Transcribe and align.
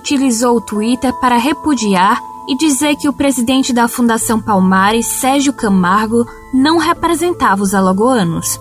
utilizou 0.00 0.56
o 0.56 0.60
Twitter 0.60 1.12
para 1.20 1.36
repudiar 1.36 2.18
e 2.48 2.56
dizer 2.56 2.96
que 2.96 3.08
o 3.08 3.12
presidente 3.12 3.72
da 3.72 3.86
Fundação 3.86 4.40
Palmares, 4.40 5.06
Sérgio 5.06 5.52
Camargo, 5.52 6.26
não 6.52 6.78
representava 6.78 7.62
os 7.62 7.74
alagoanos. 7.74 8.58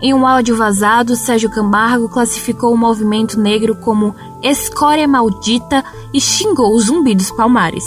Em 0.00 0.14
um 0.14 0.26
áudio 0.26 0.56
vazado, 0.56 1.16
Sérgio 1.16 1.50
Camargo 1.50 2.08
classificou 2.08 2.72
o 2.72 2.78
movimento 2.78 3.38
negro 3.38 3.74
como 3.74 4.14
escória 4.42 5.06
maldita 5.06 5.84
e 6.14 6.20
xingou 6.20 6.72
o 6.72 6.80
zumbi 6.80 7.14
dos 7.14 7.30
Palmares. 7.32 7.84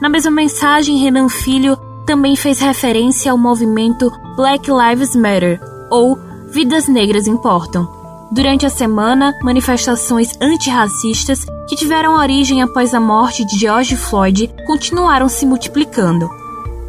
Na 0.00 0.08
mesma 0.08 0.30
mensagem, 0.30 0.98
Renan 0.98 1.28
Filho 1.28 1.76
também 2.06 2.36
fez 2.36 2.60
referência 2.60 3.32
ao 3.32 3.38
movimento 3.38 4.12
Black 4.36 4.70
Lives 4.70 5.16
Matter, 5.16 5.60
ou 5.90 6.18
Vidas 6.48 6.86
Negras 6.86 7.26
Importam, 7.26 8.01
Durante 8.32 8.64
a 8.64 8.70
semana, 8.70 9.38
manifestações 9.42 10.32
antirracistas 10.40 11.44
que 11.68 11.76
tiveram 11.76 12.14
origem 12.14 12.62
após 12.62 12.94
a 12.94 13.00
morte 13.00 13.44
de 13.44 13.58
George 13.58 13.94
Floyd 13.94 14.50
continuaram 14.66 15.28
se 15.28 15.44
multiplicando. 15.44 16.30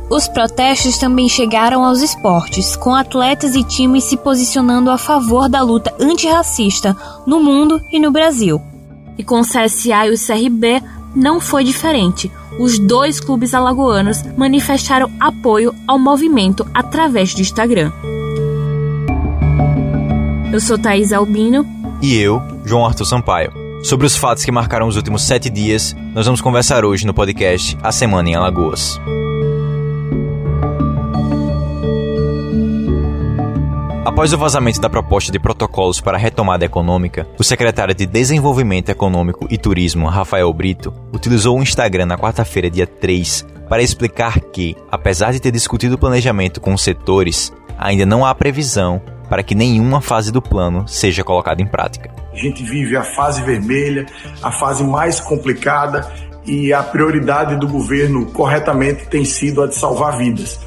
Os 0.10 0.26
protestos 0.26 0.98
também 0.98 1.28
chegaram 1.28 1.84
aos 1.84 2.02
esportes, 2.02 2.78
com 2.78 2.96
atletas 2.96 3.56
e 3.56 3.64
times 3.64 4.06
se 4.06 4.16
posicionando 4.16 4.90
a 4.90 4.98
favor 4.98 5.50
da 5.50 5.62
luta 5.62 5.94
antirracista 6.00 6.96
no 7.28 7.42
mundo 7.42 7.82
e 7.91 8.00
no 8.00 8.10
Brasil. 8.10 8.62
E 9.18 9.24
com 9.24 9.41
o 9.41 9.46
CSA 9.46 10.08
e 10.08 10.14
o 10.14 10.18
CRB 10.18 10.82
não 11.14 11.41
foi 11.41 11.66
diferente. 11.66 12.32
Os 12.58 12.80
dois 12.80 13.20
clubes 13.20 13.54
alagoanos 13.54 14.24
manifestaram 14.38 15.12
apoio 15.20 15.76
ao 15.86 16.00
movimento 16.00 16.66
através 16.74 17.34
do 17.34 17.41
Instagram. 17.41 17.91
Eu 20.54 20.59
sou 20.59 20.77
Thaís 20.77 21.12
Albino. 21.12 21.65
E 21.99 22.15
eu, 22.15 22.40
João 22.63 22.85
Arthur 22.85 23.05
Sampaio. 23.05 23.51
Sobre 23.82 24.05
os 24.05 24.15
fatos 24.15 24.46
que 24.46 24.51
marcaram 24.51 24.87
os 24.87 24.95
últimos 24.95 25.23
sete 25.23 25.49
dias, 25.49 25.95
nós 26.13 26.27
vamos 26.27 26.41
conversar 26.41 26.85
hoje 26.85 27.07
no 27.07 27.13
podcast 27.13 27.76
A 27.82 27.91
Semana 27.91 28.29
em 28.29 28.35
Alagoas. 28.35 29.01
Após 34.05 34.32
o 34.32 34.37
vazamento 34.37 34.79
da 34.79 34.91
proposta 34.91 35.32
de 35.32 35.40
protocolos 35.40 35.99
para 35.99 36.18
a 36.18 36.21
retomada 36.21 36.63
econômica, 36.63 37.27
o 37.40 37.43
secretário 37.43 37.95
de 37.95 38.05
Desenvolvimento 38.05 38.90
Econômico 38.90 39.48
e 39.49 39.57
Turismo, 39.57 40.07
Rafael 40.07 40.54
Brito, 40.54 40.93
utilizou 41.12 41.57
o 41.57 41.63
Instagram 41.63 42.05
na 42.05 42.15
quarta-feira, 42.15 42.70
dia 42.70 42.85
3, 42.85 43.43
para 43.67 43.82
explicar 43.82 44.40
que, 44.40 44.77
apesar 44.91 45.32
de 45.32 45.40
ter 45.40 45.49
discutido 45.49 45.95
o 45.95 45.98
planejamento 45.98 46.62
com 46.62 46.76
os 46.76 46.84
setores, 46.84 47.51
ainda 47.76 48.05
não 48.05 48.23
há 48.23 48.35
previsão 48.35 49.01
para 49.29 49.43
que 49.43 49.55
nenhuma 49.55 50.02
fase 50.02 50.32
do 50.32 50.41
plano 50.41 50.88
seja 50.88 51.24
colocada 51.24 51.62
em 51.62 51.68
prática. 51.68 52.12
A 52.32 52.38
gente 52.38 52.63
vive 52.63 52.98
a 52.98 53.04
fase 53.04 53.41
vermelha, 53.41 54.05
a 54.41 54.52
fase 54.52 54.84
mais 54.84 55.20
complicada 55.20 56.12
e 56.46 56.74
a 56.74 56.84
prioridade 56.84 57.55
do 57.55 57.68
governo 57.68 58.26
corretamente 58.27 59.07
tem 59.07 59.24
sido 59.24 59.62
a 59.62 59.68
de 59.68 59.76
salvar 59.76 60.18
vidas. 60.18 60.60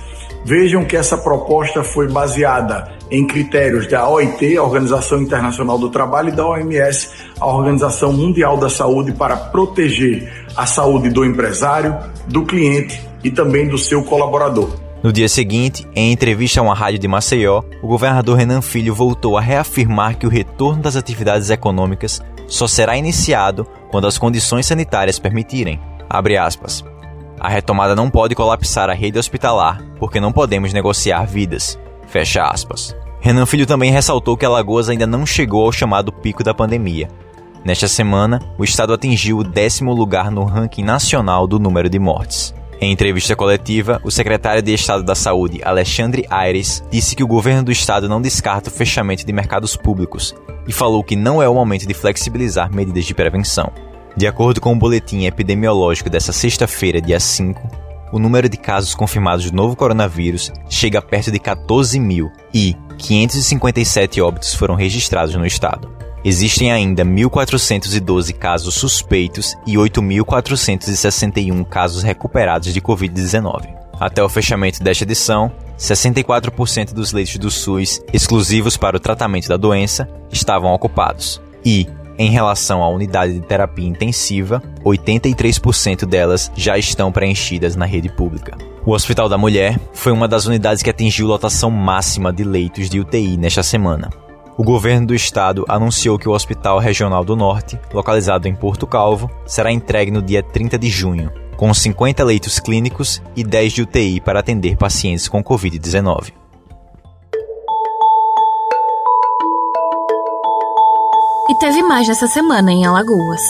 Vejam 0.45 0.85
que 0.85 0.97
essa 0.97 1.19
proposta 1.19 1.83
foi 1.83 2.09
baseada 2.09 2.93
em 3.11 3.27
critérios 3.27 3.89
da 3.89 4.09
OIT, 4.09 4.57
a 4.57 4.63
Organização 4.63 5.21
Internacional 5.21 5.77
do 5.77 5.91
Trabalho, 5.91 6.29
e 6.29 6.33
da 6.33 6.47
OMS, 6.47 7.11
a 7.41 7.47
Organização 7.47 8.13
Mundial 8.13 8.57
da 8.57 8.69
Saúde, 8.69 9.13
para 9.13 9.37
proteger 9.37 10.47
a 10.57 10.65
saúde 10.65 11.11
do 11.11 11.25
empresário, 11.25 11.97
do 12.29 12.45
cliente 12.45 13.01
e 13.25 13.31
também 13.31 13.69
do 13.69 13.77
seu 13.77 14.05
colaborador. 14.05 14.86
No 15.03 15.13
dia 15.13 15.29
seguinte, 15.29 15.87
em 15.95 16.11
entrevista 16.11 16.61
a 16.61 16.63
uma 16.63 16.75
rádio 16.75 16.99
de 16.99 17.07
Maceió, 17.07 17.63
o 17.83 17.87
governador 17.87 18.39
Renan 18.39 18.63
Filho 18.63 18.95
voltou 18.95 19.37
a 19.37 19.41
reafirmar 19.41 20.17
que 20.17 20.27
o 20.27 20.31
retorno 20.31 20.83
das 20.83 20.97
atividades 20.97 21.51
econômicas 21.51 22.21
só 22.49 22.67
será 22.67 22.97
iniciado 22.97 23.67
quando 23.91 24.07
as 24.07 24.19
condições 24.19 24.67
sanitárias 24.67 25.19
permitirem. 25.19 25.81
A 27.39 27.49
retomada 27.49 27.95
não 27.95 28.11
pode 28.11 28.35
colapsar 28.35 28.89
a 28.89 28.95
rede 28.95 29.19
hospitalar, 29.19 29.83
porque 29.99 30.19
não 30.19 30.33
podemos 30.33 30.73
negociar 30.73 31.25
vidas. 31.25 31.79
Fecha 32.07 32.45
aspas. 32.45 32.97
Renan 33.21 33.47
Filho 33.47 33.67
também 33.67 33.91
ressaltou 33.91 34.37
que 34.37 34.47
Alagoas 34.47 34.89
ainda 34.89 35.07
não 35.07 35.27
chegou 35.27 35.65
ao 35.67 35.73
chamado 35.73 36.13
pico 36.13 36.43
da 36.43 36.55
pandemia. 36.55 37.09
Nesta 37.65 37.89
semana, 37.89 38.41
o 38.57 38.65
estado 38.65 38.93
atingiu 38.93 39.39
o 39.39 39.45
décimo 39.45 39.93
lugar 39.93 40.31
no 40.31 40.45
ranking 40.45 40.85
nacional 40.85 41.47
do 41.47 41.59
número 41.59 41.91
de 41.91 41.99
mortes. 41.99 42.55
Em 42.79 42.93
entrevista 42.93 43.35
coletiva, 43.35 44.01
o 44.05 44.11
secretário 44.11 44.63
de 44.63 44.73
Estado 44.75 45.03
da 45.03 45.15
Saúde, 45.15 45.63
Alexandre 45.65 46.27
Aires, 46.29 46.85
disse 46.91 47.17
que 47.17 47.25
o 47.25 47.27
governo 47.27 47.65
do 47.65 47.73
estado 47.73 48.07
não 48.07 48.21
descarta 48.21 48.69
o 48.69 48.73
fechamento 48.73 49.25
de 49.25 49.33
mercados 49.33 49.77
públicos 49.77 50.35
e 50.69 50.73
falou 50.73 51.03
que 51.03 51.17
não 51.17 51.43
é 51.43 51.49
o 51.49 51.55
momento 51.55 51.87
de 51.87 51.95
flexibilizar 51.95 52.75
medidas 52.75 53.07
de 53.07 53.15
prevenção. 53.15 53.73
De 54.15 54.27
acordo 54.27 54.61
com 54.61 54.75
o 54.75 54.79
boletim 54.79 55.25
epidemiológico 55.25 56.11
desta 56.11 56.33
sexta-feira, 56.33 57.01
dia 57.01 57.19
5, 57.19 57.63
o 58.13 58.19
número 58.19 58.49
de 58.49 58.59
casos 58.59 58.95
confirmados 58.95 59.51
do 59.51 59.57
novo 59.57 59.75
coronavírus 59.75 60.53
chega 60.69 61.01
perto 61.01 61.31
de 61.31 61.39
14 61.39 61.99
mil 61.99 62.31
e 62.53 62.77
557 62.99 64.21
óbitos 64.21 64.55
foram 64.55 64.75
registrados 64.75 65.35
no 65.35 65.47
estado. 65.47 65.96
Existem 66.29 66.73
ainda 66.73 67.05
1.412 67.05 68.33
casos 68.33 68.75
suspeitos 68.75 69.57
e 69.65 69.75
8.461 69.75 71.65
casos 71.65 72.03
recuperados 72.03 72.75
de 72.75 72.81
Covid-19. 72.81 73.69
Até 74.01 74.25
o 74.25 74.29
fechamento 74.29 74.83
desta 74.83 75.05
edição, 75.05 75.53
64% 75.79 76.93
dos 76.93 77.13
leitos 77.13 77.37
do 77.37 77.49
SUS 77.49 78.03
exclusivos 78.13 78.77
para 78.77 78.97
o 78.97 79.01
tratamento 79.01 79.49
da 79.49 79.57
doença 79.57 80.09
estavam 80.29 80.75
ocupados. 80.75 81.41
E, 81.65 81.87
em 82.19 82.29
relação 82.29 82.83
à 82.83 82.89
unidade 82.89 83.35
de 83.35 83.47
terapia 83.47 83.87
intensiva, 83.87 84.61
83% 84.85 86.07
delas 86.07 86.51
já 86.57 86.77
estão 86.77 87.13
preenchidas 87.13 87.77
na 87.77 87.87
rede 87.87 88.09
pública. 88.09 88.59
O 88.85 88.91
Hospital 88.91 89.29
da 89.29 89.39
Mulher 89.39 89.79
foi 89.93 90.11
uma 90.11 90.27
das 90.27 90.45
unidades 90.45 90.83
que 90.83 90.91
atingiu 90.91 91.29
lotação 91.29 91.71
máxima 91.71 92.33
de 92.33 92.43
leitos 92.43 92.91
de 92.91 92.99
UTI 92.99 93.37
nesta 93.37 93.63
semana 93.63 94.26
o 94.57 94.65
governo 94.65 95.09
do 95.09 95.15
estado 95.15 95.65
anunciou 95.69 96.19
que 96.19 96.29
o 96.29 96.33
Hospital 96.33 96.79
Regional 96.79 97.25
do 97.25 97.37
Norte, 97.37 97.79
localizado 97.93 98.49
em 98.49 98.55
Porto 98.55 98.87
Calvo, 98.87 99.31
será 99.45 99.71
entregue 99.71 100.11
no 100.11 100.23
dia 100.23 100.43
30 100.43 100.79
de 100.79 100.89
junho, 100.89 101.31
com 101.57 101.73
50 101.73 102.25
leitos 102.25 102.59
clínicos 102.59 103.23
e 103.37 103.45
10 103.45 103.73
de 103.73 103.83
UTI 103.83 104.21
para 104.21 104.41
atender 104.41 104.77
pacientes 104.77 105.29
com 105.29 105.45
Covid-19. 105.45 106.33
E 111.49 111.59
teve 111.59 111.83
mais 111.83 112.09
nessa 112.09 112.27
semana 112.27 112.73
em 112.73 112.85
Alagoas. 112.85 113.43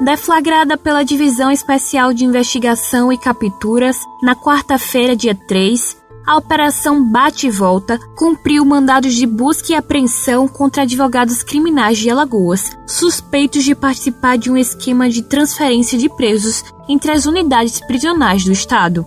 Deflagrada 0.00 0.78
pela 0.78 1.04
Divisão 1.04 1.50
Especial 1.50 2.14
de 2.14 2.24
Investigação 2.24 3.12
e 3.12 3.18
Capturas, 3.18 3.98
na 4.22 4.34
quarta-feira, 4.34 5.14
dia 5.14 5.34
3, 5.34 5.97
a 6.28 6.36
Operação 6.36 7.02
Bate 7.02 7.46
e 7.46 7.50
Volta 7.50 7.98
cumpriu 8.14 8.62
mandados 8.62 9.14
de 9.14 9.26
busca 9.26 9.72
e 9.72 9.74
apreensão 9.74 10.46
contra 10.46 10.82
advogados 10.82 11.42
criminais 11.42 11.96
de 11.96 12.10
Alagoas, 12.10 12.70
suspeitos 12.86 13.64
de 13.64 13.74
participar 13.74 14.36
de 14.36 14.50
um 14.50 14.56
esquema 14.58 15.08
de 15.08 15.22
transferência 15.22 15.96
de 15.96 16.06
presos 16.06 16.62
entre 16.86 17.12
as 17.12 17.24
unidades 17.24 17.80
prisionais 17.80 18.44
do 18.44 18.52
Estado. 18.52 19.06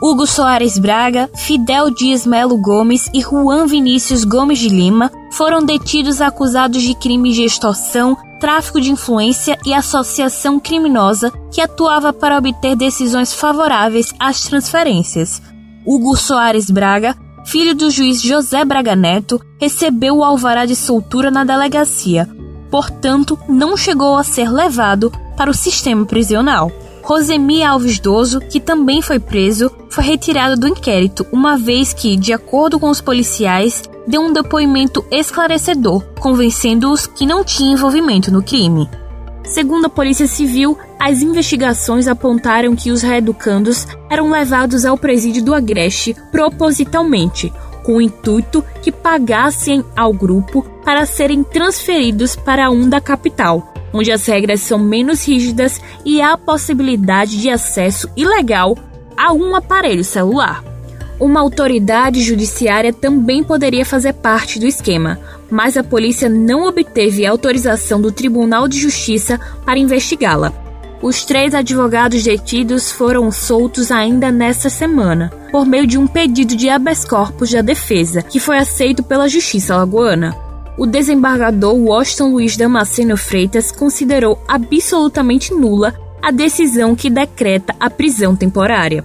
Hugo 0.00 0.28
Soares 0.28 0.78
Braga, 0.78 1.28
Fidel 1.34 1.90
Dias 1.90 2.24
Melo 2.24 2.56
Gomes 2.56 3.10
e 3.12 3.20
Juan 3.20 3.66
Vinícius 3.66 4.22
Gomes 4.22 4.60
de 4.60 4.68
Lima 4.68 5.10
foram 5.32 5.64
detidos 5.64 6.20
acusados 6.20 6.82
de 6.82 6.94
crimes 6.94 7.34
de 7.34 7.42
extorsão, 7.42 8.16
tráfico 8.38 8.80
de 8.80 8.92
influência 8.92 9.58
e 9.66 9.74
associação 9.74 10.60
criminosa 10.60 11.32
que 11.50 11.60
atuava 11.60 12.12
para 12.12 12.38
obter 12.38 12.76
decisões 12.76 13.34
favoráveis 13.34 14.14
às 14.20 14.42
transferências. 14.42 15.42
Hugo 15.84 16.14
Soares 16.16 16.70
Braga, 16.70 17.16
filho 17.44 17.74
do 17.74 17.90
juiz 17.90 18.20
José 18.20 18.64
Braga 18.64 18.94
Neto, 18.94 19.40
recebeu 19.58 20.18
o 20.18 20.24
alvará 20.24 20.66
de 20.66 20.76
soltura 20.76 21.30
na 21.30 21.42
delegacia, 21.42 22.28
portanto, 22.70 23.38
não 23.48 23.76
chegou 23.76 24.16
a 24.16 24.22
ser 24.22 24.50
levado 24.50 25.10
para 25.36 25.50
o 25.50 25.54
sistema 25.54 26.04
prisional. 26.04 26.70
Rosemi 27.02 27.64
Alves 27.64 27.98
Doso, 27.98 28.40
que 28.40 28.60
também 28.60 29.00
foi 29.00 29.18
preso, 29.18 29.70
foi 29.88 30.04
retirado 30.04 30.54
do 30.54 30.68
inquérito, 30.68 31.26
uma 31.32 31.56
vez 31.56 31.94
que, 31.94 32.14
de 32.14 32.32
acordo 32.32 32.78
com 32.78 32.90
os 32.90 33.00
policiais, 33.00 33.82
deu 34.06 34.20
um 34.20 34.32
depoimento 34.32 35.04
esclarecedor, 35.10 36.04
convencendo-os 36.20 37.06
que 37.06 37.24
não 37.24 37.42
tinha 37.42 37.72
envolvimento 37.72 38.30
no 38.30 38.42
crime. 38.42 38.88
Segundo 39.44 39.86
a 39.86 39.90
Polícia 39.90 40.26
Civil, 40.26 40.78
as 40.98 41.22
investigações 41.22 42.06
apontaram 42.06 42.76
que 42.76 42.90
os 42.90 43.02
reeducandos 43.02 43.86
eram 44.08 44.30
levados 44.30 44.84
ao 44.84 44.96
presídio 44.96 45.42
do 45.42 45.54
Agreste 45.54 46.14
propositalmente, 46.30 47.52
com 47.82 47.96
o 47.96 48.00
intuito 48.00 48.64
que 48.82 48.92
pagassem 48.92 49.84
ao 49.96 50.12
grupo 50.12 50.62
para 50.84 51.06
serem 51.06 51.42
transferidos 51.42 52.36
para 52.36 52.70
um 52.70 52.88
da 52.88 53.00
capital, 53.00 53.72
onde 53.92 54.12
as 54.12 54.26
regras 54.26 54.60
são 54.60 54.78
menos 54.78 55.26
rígidas 55.26 55.80
e 56.04 56.20
há 56.20 56.32
a 56.32 56.38
possibilidade 56.38 57.40
de 57.40 57.50
acesso 57.50 58.08
ilegal 58.16 58.76
a 59.16 59.32
um 59.32 59.56
aparelho 59.56 60.04
celular. 60.04 60.62
Uma 61.18 61.40
autoridade 61.40 62.22
judiciária 62.22 62.92
também 62.92 63.44
poderia 63.44 63.84
fazer 63.84 64.14
parte 64.14 64.58
do 64.58 64.66
esquema, 64.66 65.18
mas 65.50 65.76
a 65.76 65.82
polícia 65.82 66.28
não 66.28 66.66
obteve 66.66 67.26
autorização 67.26 68.00
do 68.00 68.12
Tribunal 68.12 68.68
de 68.68 68.78
Justiça 68.78 69.38
para 69.64 69.78
investigá-la. 69.78 70.52
Os 71.02 71.24
três 71.24 71.54
advogados 71.54 72.22
detidos 72.22 72.92
foram 72.92 73.32
soltos 73.32 73.90
ainda 73.90 74.30
nesta 74.30 74.68
semana, 74.68 75.32
por 75.50 75.64
meio 75.64 75.86
de 75.86 75.96
um 75.96 76.06
pedido 76.06 76.54
de 76.54 76.68
habeas 76.68 77.04
corpus 77.04 77.50
da 77.50 77.62
defesa, 77.62 78.22
que 78.22 78.38
foi 78.38 78.58
aceito 78.58 79.02
pela 79.02 79.28
Justiça 79.28 79.76
Lagoana. 79.76 80.36
O 80.76 80.86
desembargador 80.86 81.74
Washington 81.74 82.32
Luiz 82.32 82.56
Damasceno 82.56 83.16
Freitas 83.16 83.72
considerou 83.72 84.42
absolutamente 84.46 85.52
nula 85.52 85.94
a 86.22 86.30
decisão 86.30 86.94
que 86.94 87.08
decreta 87.08 87.74
a 87.80 87.88
prisão 87.88 88.36
temporária. 88.36 89.04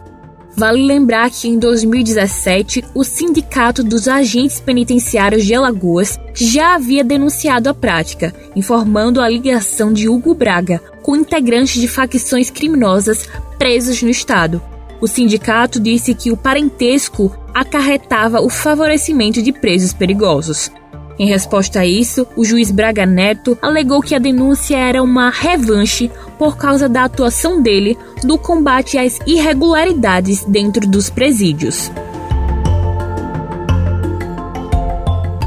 Vale 0.57 0.81
lembrar 0.81 1.29
que 1.29 1.49
em 1.49 1.59
2017, 1.59 2.85
o 2.93 3.03
Sindicato 3.03 3.83
dos 3.83 4.07
Agentes 4.07 4.61
Penitenciários 4.61 5.45
de 5.45 5.53
Alagoas 5.53 6.17
já 6.33 6.75
havia 6.75 7.03
denunciado 7.03 7.69
a 7.69 7.73
prática, 7.73 8.33
informando 8.55 9.19
a 9.19 9.27
ligação 9.27 9.91
de 9.91 10.07
Hugo 10.07 10.33
Braga 10.33 10.81
com 11.01 11.15
integrantes 11.15 11.79
de 11.79 11.87
facções 11.89 12.49
criminosas 12.49 13.27
presos 13.59 14.01
no 14.01 14.09
estado. 14.09 14.61
O 15.01 15.07
sindicato 15.07 15.77
disse 15.77 16.15
que 16.15 16.31
o 16.31 16.37
parentesco 16.37 17.35
acarretava 17.53 18.39
o 18.39 18.49
favorecimento 18.49 19.41
de 19.41 19.51
presos 19.51 19.91
perigosos. 19.91 20.71
Em 21.19 21.27
resposta 21.27 21.81
a 21.81 21.85
isso, 21.85 22.25
o 22.35 22.43
juiz 22.43 22.71
Braga 22.71 23.05
Neto 23.05 23.57
alegou 23.61 24.01
que 24.01 24.15
a 24.15 24.19
denúncia 24.19 24.77
era 24.77 25.03
uma 25.03 25.29
revanche 25.29 26.09
por 26.37 26.57
causa 26.57 26.87
da 26.87 27.03
atuação 27.03 27.61
dele 27.61 27.97
no 28.23 28.37
combate 28.37 28.97
às 28.97 29.19
irregularidades 29.25 30.43
dentro 30.43 30.87
dos 30.87 31.09
presídios. 31.09 31.91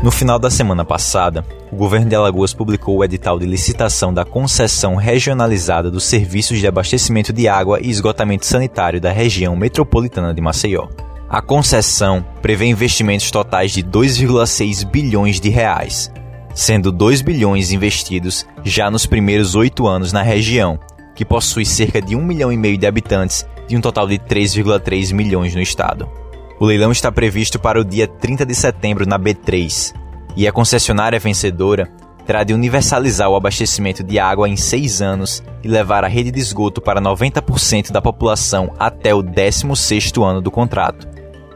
No 0.03 0.13
final 0.13 0.39
da 0.39 0.49
semana 0.49 0.85
passada, 0.85 1.45
o 1.73 1.77
governo 1.77 2.09
de 2.09 2.15
Alagoas 2.15 2.55
publicou 2.55 2.97
o 2.97 3.05
edital 3.05 3.39
de 3.39 3.45
licitação 3.47 4.15
da 4.15 4.25
concessão 4.25 4.95
regionalizada 4.95 5.91
dos 5.91 6.05
serviços 6.05 6.61
de 6.61 6.67
abastecimento 6.67 7.33
de 7.33 7.49
água 7.49 7.81
e 7.81 7.91
esgotamento 7.91 8.47
sanitário 8.47 9.01
da 9.01 9.11
região 9.11 9.57
metropolitana 9.57 10.33
de 10.33 10.41
Maceió. 10.41 10.87
A 11.29 11.43
concessão 11.43 12.25
prevê 12.41 12.67
investimentos 12.67 13.31
totais 13.31 13.73
de 13.73 13.83
2,6 13.83 14.89
bilhões 14.89 15.41
de 15.41 15.51
reais, 15.51 16.11
sendo 16.59 16.91
2 16.91 17.23
bilhões 17.23 17.71
investidos 17.71 18.45
já 18.65 18.91
nos 18.91 19.07
primeiros 19.07 19.55
oito 19.55 19.87
anos 19.87 20.13
na 20.13 20.23
região, 20.23 20.77
que 21.15 21.25
possui 21.25 21.65
cerca 21.65 22.03
de 22.03 22.17
1 22.17 22.25
milhão 22.25 22.53
e 22.53 22.57
meio 22.57 22.77
de 22.77 22.85
habitantes 22.85 23.47
de 23.69 23.77
um 23.77 23.81
total 23.81 24.09
de 24.09 24.19
3,3 24.19 25.15
milhões 25.15 25.55
no 25.55 25.61
estado. 25.61 26.11
O 26.59 26.65
leilão 26.65 26.91
está 26.91 27.13
previsto 27.13 27.61
para 27.61 27.81
o 27.81 27.85
dia 27.85 28.09
30 28.09 28.45
de 28.45 28.57
setembro 28.57 29.07
na 29.07 29.17
B3, 29.17 29.95
e 30.37 30.49
a 30.49 30.53
concessionária 30.53 31.21
vencedora 31.21 31.89
terá 32.27 32.43
de 32.43 32.53
universalizar 32.53 33.31
o 33.31 33.37
abastecimento 33.37 34.03
de 34.03 34.19
água 34.19 34.49
em 34.49 34.57
seis 34.57 35.01
anos 35.01 35.41
e 35.63 35.69
levar 35.69 36.05
a 36.05 36.09
rede 36.09 36.33
de 36.33 36.41
esgoto 36.41 36.81
para 36.81 37.01
90% 37.01 37.93
da 37.93 38.03
população 38.03 38.75
até 38.77 39.15
o 39.15 39.23
16º 39.23 40.25
ano 40.25 40.41
do 40.41 40.51
contrato, 40.51 41.07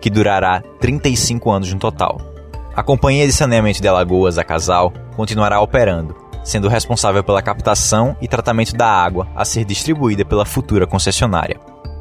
que 0.00 0.08
durará 0.08 0.62
35 0.78 1.50
anos 1.50 1.72
no 1.72 1.80
total. 1.80 2.31
A 2.74 2.82
Companhia 2.82 3.26
de 3.26 3.32
Saneamento 3.34 3.82
de 3.82 3.86
Alagoas, 3.86 4.38
a 4.38 4.44
Casal, 4.44 4.94
continuará 5.14 5.60
operando, 5.60 6.16
sendo 6.42 6.68
responsável 6.68 7.22
pela 7.22 7.42
captação 7.42 8.16
e 8.18 8.26
tratamento 8.26 8.74
da 8.74 8.88
água 8.88 9.28
a 9.36 9.44
ser 9.44 9.66
distribuída 9.66 10.24
pela 10.24 10.46
futura 10.46 10.86
concessionária. 10.86 11.60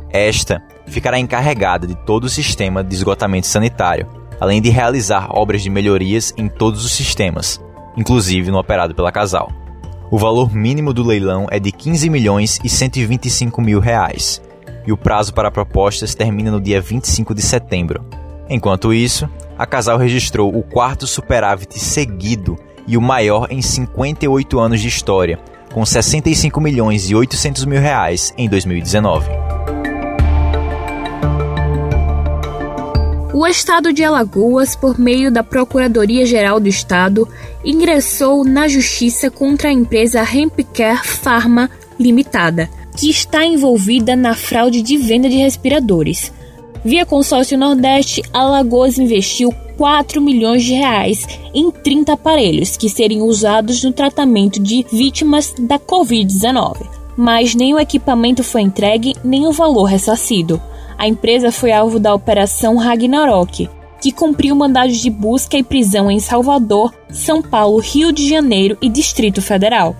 Esta 0.10 0.64
ficará 0.88 1.20
encarregada 1.20 1.86
de 1.86 1.96
todo 2.06 2.24
o 2.24 2.30
sistema 2.30 2.82
de 2.86 2.96
esgotamento 2.96 3.48
sanitário, 3.48 4.08
além 4.40 4.62
de 4.62 4.70
realizar 4.70 5.28
obras 5.30 5.62
de 5.62 5.70
melhorias 5.70 6.34
em 6.38 6.48
todos 6.48 6.86
os 6.86 6.94
sistemas, 6.94 7.62
inclusive 7.98 8.50
no 8.50 8.58
operado 8.58 8.96
pela 8.96 9.12
Casal. 9.12 9.52
O 10.10 10.18
valor 10.18 10.56
mínimo 10.56 10.94
do 10.94 11.04
leilão 11.04 11.48
é 11.52 11.60
de 11.60 11.74
15 11.74 12.10
milhões 12.10 12.62
e 12.64 12.70
125 12.70 13.62
mil 13.62 13.82
reais, 13.82 14.42
e 14.88 14.94
o 14.94 14.98
prazo 14.98 15.34
para 15.34 15.52
propostas 15.52 16.16
termina 16.16 16.50
no 16.50 16.62
dia 16.62 16.80
25 16.80 17.36
de 17.36 17.42
setembro. 17.42 18.21
Enquanto 18.54 18.94
isso, 18.94 19.30
a 19.58 19.66
Casal 19.66 19.98
registrou 19.98 20.54
o 20.54 20.62
quarto 20.62 21.08
superávit 21.08 21.80
seguido 21.80 22.60
e 22.86 22.98
o 22.98 23.02
maior 23.02 23.48
em 23.50 23.62
58 23.62 24.60
anos 24.60 24.82
de 24.82 24.90
história, 24.90 25.40
com 25.74 25.86
65 25.86 26.60
milhões 26.60 27.10
e 27.10 27.16
800 27.16 27.64
mil 27.64 27.80
reais 27.80 28.34
em 28.38 28.50
2019. 28.50 29.30
O 33.34 33.48
Estado 33.48 33.94
de 33.94 34.04
Alagoas, 34.04 34.76
por 34.76 35.00
meio 35.00 35.32
da 35.32 35.46
Procuradoria-Geral 35.46 36.60
do 36.60 36.68
Estado, 36.68 37.26
ingressou 37.64 38.44
na 38.44 38.68
justiça 38.68 39.32
contra 39.32 39.70
a 39.70 39.72
empresa 39.72 40.22
Hempcare 40.24 41.08
Pharma 41.08 41.70
Limitada, 41.98 42.70
que 42.98 43.10
está 43.10 43.46
envolvida 43.46 44.14
na 44.14 44.36
fraude 44.36 44.82
de 44.82 44.98
venda 44.98 45.30
de 45.30 45.38
respiradores. 45.38 46.34
Via 46.84 47.06
consórcio 47.06 47.58
Nordeste, 47.58 48.24
Alagoas 48.34 48.98
investiu 48.98 49.54
4 49.78 50.20
milhões 50.20 50.64
de 50.64 50.74
reais 50.74 51.28
em 51.54 51.70
30 51.70 52.14
aparelhos 52.14 52.76
que 52.76 52.90
seriam 52.90 53.28
usados 53.28 53.84
no 53.84 53.94
tratamento 53.94 54.60
de 54.60 54.86
vítimas 54.92 55.54
da 55.60 55.78
Covid-19. 55.78 56.88
Mas 57.16 57.54
nem 57.54 57.74
o 57.74 57.80
equipamento 57.80 58.44
foi 58.44 58.62
entregue, 58.62 59.16
nem 59.24 59.48
o 59.48 59.52
valor 59.52 59.84
ressarcido. 59.84 60.62
A 60.98 61.08
empresa 61.08 61.52
foi 61.52 61.72
alvo 61.72 62.00
da 62.00 62.14
Operação 62.16 62.78
Ragnarok, 62.78 63.70
que 64.02 64.12
cumpriu 64.12 64.56
mandados 64.56 64.98
de 64.98 65.10
busca 65.10 65.58
e 65.58 65.64
prisão 65.64 66.10
em 66.10 66.20
Salvador, 66.20 66.92
São 67.10 67.44
Paulo, 67.44 67.80
Rio 67.80 68.12
de 68.12 68.28
Janeiro 68.28 68.76
e 68.82 68.90
Distrito 68.90 69.42
Federal. 69.42 69.96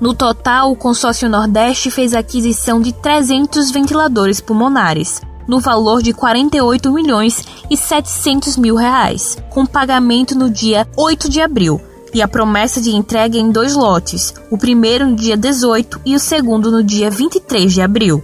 No 0.00 0.14
total, 0.14 0.72
o 0.72 0.76
consórcio 0.76 1.28
Nordeste 1.28 1.90
fez 1.90 2.14
aquisição 2.14 2.80
de 2.80 2.92
300 2.92 3.70
ventiladores 3.70 4.40
pulmonares, 4.40 5.20
no 5.46 5.60
valor 5.60 6.02
de 6.02 6.12
48 6.12 6.92
milhões 6.92 7.44
e 7.70 7.76
700 7.76 8.56
mil 8.56 8.74
reais, 8.74 9.36
com 9.50 9.66
pagamento 9.66 10.36
no 10.36 10.50
dia 10.50 10.86
8 10.96 11.28
de 11.28 11.40
abril, 11.40 11.80
e 12.14 12.20
a 12.20 12.28
promessa 12.28 12.80
de 12.80 12.90
entrega 12.94 13.38
em 13.38 13.50
dois 13.50 13.74
lotes, 13.74 14.34
o 14.50 14.58
primeiro 14.58 15.06
no 15.06 15.16
dia 15.16 15.36
18 15.36 16.00
e 16.04 16.14
o 16.14 16.18
segundo 16.18 16.70
no 16.70 16.82
dia 16.82 17.10
23 17.10 17.72
de 17.72 17.80
abril. 17.80 18.22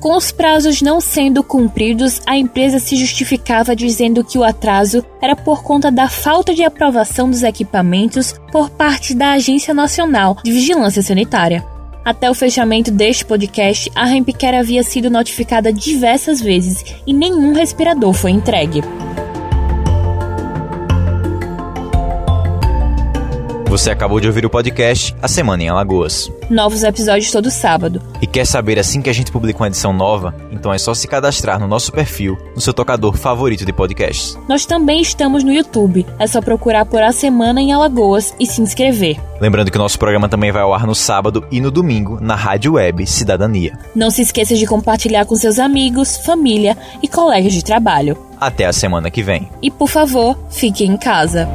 Com 0.00 0.16
os 0.16 0.32
prazos 0.32 0.80
não 0.80 0.98
sendo 0.98 1.42
cumpridos, 1.42 2.22
a 2.26 2.34
empresa 2.34 2.78
se 2.78 2.96
justificava 2.96 3.76
dizendo 3.76 4.24
que 4.24 4.38
o 4.38 4.44
atraso 4.44 5.04
era 5.20 5.36
por 5.36 5.62
conta 5.62 5.90
da 5.90 6.08
falta 6.08 6.54
de 6.54 6.64
aprovação 6.64 7.28
dos 7.28 7.42
equipamentos 7.42 8.34
por 8.50 8.70
parte 8.70 9.14
da 9.14 9.32
Agência 9.32 9.74
Nacional 9.74 10.38
de 10.42 10.52
Vigilância 10.52 11.02
Sanitária. 11.02 11.69
Até 12.04 12.30
o 12.30 12.34
fechamento 12.34 12.90
deste 12.90 13.24
podcast, 13.24 13.90
a 13.94 14.06
Rempcare 14.06 14.56
havia 14.56 14.82
sido 14.82 15.10
notificada 15.10 15.72
diversas 15.72 16.40
vezes 16.40 16.84
e 17.06 17.12
nenhum 17.12 17.52
respirador 17.52 18.14
foi 18.14 18.30
entregue. 18.30 18.82
Você 23.70 23.88
acabou 23.88 24.18
de 24.18 24.26
ouvir 24.26 24.44
o 24.44 24.50
podcast 24.50 25.14
A 25.22 25.28
Semana 25.28 25.62
em 25.62 25.68
Alagoas. 25.68 26.28
Novos 26.50 26.82
episódios 26.82 27.30
todo 27.30 27.52
sábado. 27.52 28.02
E 28.20 28.26
quer 28.26 28.44
saber 28.44 28.80
assim 28.80 29.00
que 29.00 29.08
a 29.08 29.12
gente 29.12 29.30
publica 29.30 29.60
uma 29.60 29.68
edição 29.68 29.92
nova? 29.92 30.34
Então 30.50 30.74
é 30.74 30.76
só 30.76 30.92
se 30.92 31.06
cadastrar 31.06 31.60
no 31.60 31.68
nosso 31.68 31.92
perfil, 31.92 32.36
no 32.52 32.60
seu 32.60 32.74
tocador 32.74 33.16
favorito 33.16 33.64
de 33.64 33.72
podcasts. 33.72 34.36
Nós 34.48 34.66
também 34.66 35.00
estamos 35.00 35.44
no 35.44 35.52
YouTube. 35.52 36.04
É 36.18 36.26
só 36.26 36.42
procurar 36.42 36.84
por 36.84 37.00
A 37.00 37.12
Semana 37.12 37.60
em 37.60 37.72
Alagoas 37.72 38.34
e 38.40 38.44
se 38.44 38.60
inscrever. 38.60 39.20
Lembrando 39.40 39.70
que 39.70 39.76
o 39.78 39.80
nosso 39.80 40.00
programa 40.00 40.28
também 40.28 40.50
vai 40.50 40.62
ao 40.62 40.74
ar 40.74 40.84
no 40.84 40.94
sábado 40.94 41.46
e 41.48 41.60
no 41.60 41.70
domingo 41.70 42.18
na 42.20 42.34
Rádio 42.34 42.72
Web 42.72 43.06
Cidadania. 43.06 43.78
Não 43.94 44.10
se 44.10 44.22
esqueça 44.22 44.56
de 44.56 44.66
compartilhar 44.66 45.24
com 45.26 45.36
seus 45.36 45.60
amigos, 45.60 46.16
família 46.16 46.76
e 47.00 47.06
colegas 47.06 47.52
de 47.52 47.62
trabalho. 47.62 48.18
Até 48.40 48.66
a 48.66 48.72
semana 48.72 49.12
que 49.12 49.22
vem. 49.22 49.48
E 49.62 49.70
por 49.70 49.88
favor, 49.88 50.36
fique 50.50 50.84
em 50.84 50.96
casa. 50.96 51.48